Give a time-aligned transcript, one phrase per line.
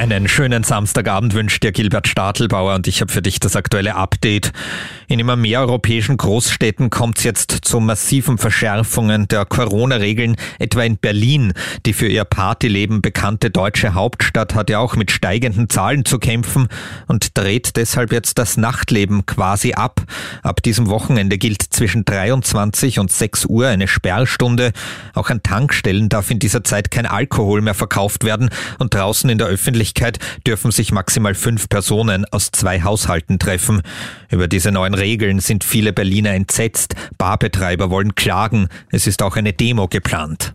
[0.00, 4.50] Einen schönen Samstagabend wünscht dir Gilbert Stadelbauer und ich habe für dich das aktuelle Update.
[5.08, 10.96] In immer mehr europäischen Großstädten kommt es jetzt zu massiven Verschärfungen der Corona-Regeln, etwa in
[10.96, 11.52] Berlin.
[11.84, 16.68] Die für ihr Partyleben bekannte deutsche Hauptstadt hat ja auch mit steigenden Zahlen zu kämpfen
[17.06, 20.00] und dreht deshalb jetzt das Nachtleben quasi ab.
[20.42, 24.72] Ab diesem Wochenende gilt zwischen 23 und 6 Uhr eine Sperrstunde.
[25.12, 29.36] Auch an Tankstellen darf in dieser Zeit kein Alkohol mehr verkauft werden und draußen in
[29.36, 33.82] der Öffentlichkeit Öffentlichkeit dürfen sich maximal fünf Personen aus zwei Haushalten treffen.
[34.30, 36.94] Über diese neuen Regeln sind viele Berliner entsetzt.
[37.18, 38.68] Barbetreiber wollen klagen.
[38.90, 40.52] Es ist auch eine Demo geplant.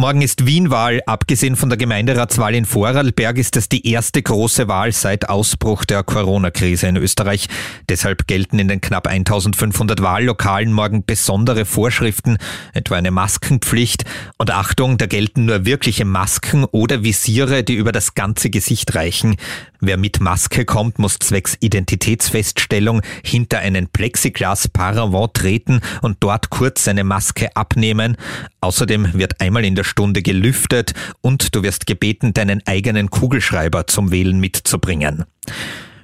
[0.00, 1.02] Morgen ist Wienwahl.
[1.06, 6.04] Abgesehen von der Gemeinderatswahl in Vorarlberg ist es die erste große Wahl seit Ausbruch der
[6.04, 7.48] Corona-Krise in Österreich.
[7.88, 12.38] Deshalb gelten in den knapp 1500 Wahllokalen morgen besondere Vorschriften,
[12.74, 14.04] etwa eine Maskenpflicht.
[14.36, 19.34] Und Achtung, da gelten nur wirkliche Masken oder Visiere, die über das ganze Gesicht reichen.
[19.80, 27.04] Wer mit Maske kommt, muss zwecks Identitätsfeststellung hinter einen Plexiglas-Paravent treten und dort kurz seine
[27.04, 28.16] Maske abnehmen.
[28.60, 34.10] Außerdem wird einmal in der Stunde gelüftet und du wirst gebeten, deinen eigenen Kugelschreiber zum
[34.10, 35.24] Wählen mitzubringen.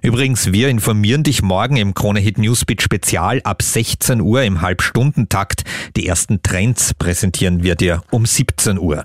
[0.03, 5.65] Übrigens, wir informieren dich morgen im Krone Hit Newsbeat Spezial ab 16 Uhr im Halbstundentakt.
[5.97, 9.03] Die ersten Trends präsentieren wir dir um 17 Uhr.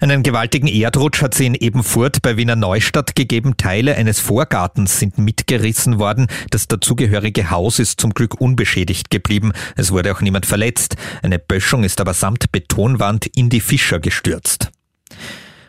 [0.00, 3.56] Einen gewaltigen Erdrutsch hat sie in Ebenfurt bei Wiener Neustadt gegeben.
[3.56, 6.26] Teile eines Vorgartens sind mitgerissen worden.
[6.50, 9.52] Das dazugehörige Haus ist zum Glück unbeschädigt geblieben.
[9.76, 10.96] Es wurde auch niemand verletzt.
[11.22, 14.70] Eine Böschung ist aber samt Betonwand in die Fischer gestürzt.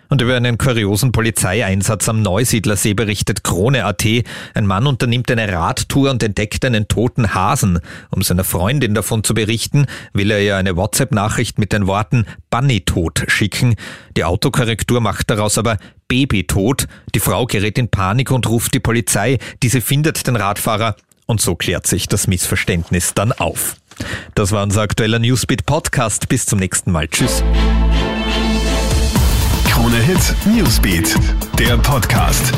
[0.09, 4.06] Und über einen kuriosen Polizeieinsatz am Neusiedlersee berichtet Krone.at.
[4.53, 7.80] Ein Mann unternimmt eine Radtour und entdeckt einen toten Hasen.
[8.11, 13.26] Um seiner Freundin davon zu berichten, will er ihr eine WhatsApp-Nachricht mit den Worten Bunny-Tot
[13.28, 13.76] schicken.
[14.16, 15.77] Die Autokorrektur macht daraus aber
[16.08, 16.87] Baby-Tot.
[17.14, 19.39] Die Frau gerät in Panik und ruft die Polizei.
[19.64, 20.95] Diese findet den Radfahrer
[21.26, 23.77] und so klärt sich das Missverständnis dann auf.
[24.36, 26.30] Das war unser aktueller Newsbeat Podcast.
[26.30, 27.08] Bis zum nächsten Mal.
[27.08, 27.43] Tschüss.
[29.75, 31.15] Krone Hit Newsbeat,
[31.59, 32.53] der Podcast.